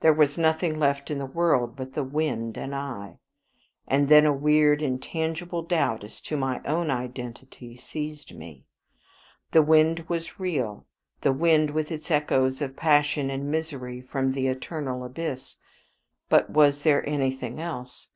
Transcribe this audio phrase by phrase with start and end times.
[0.00, 3.18] There was nothing left in the world but the wind and I,
[3.86, 8.64] and then a weird intangible doubt as to my own identity seized me.
[9.52, 10.86] The wind was real,
[11.20, 15.56] the wind with its echoes of passion and misery from the eternal abyss;
[16.30, 18.08] but was there anything else?